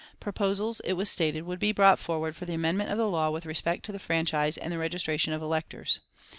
Proposals, 0.19 0.79
it 0.79 0.93
was 0.93 1.11
stated, 1.11 1.43
would 1.43 1.59
be 1.59 1.71
brought 1.71 1.99
forward 1.99 2.35
for 2.35 2.45
the 2.45 2.55
amendment 2.55 2.89
of 2.89 2.97
the 2.97 3.07
law 3.07 3.29
with 3.29 3.45
respect 3.45 3.85
to 3.85 3.91
the 3.91 3.99
franchise 3.99 4.57
and 4.57 4.73
the 4.73 4.79
registration 4.79 5.31
of 5.31 5.43
electors. 5.43 5.99